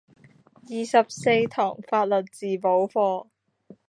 [0.67, 3.27] 二十四堂法律自保課